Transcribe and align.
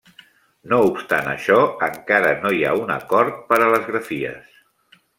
No 0.71 0.79
obstant 0.85 1.29
això, 1.33 1.59
encara 1.89 2.33
no 2.41 2.55
hi 2.61 2.65
ha 2.65 2.75
un 2.83 2.97
acord 2.97 3.41
per 3.53 3.63
a 3.67 3.71
les 3.77 3.89
grafies. 3.93 4.61